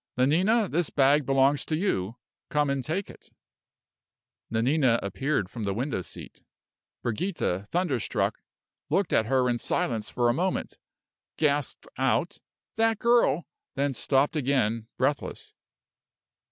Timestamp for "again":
14.35-14.87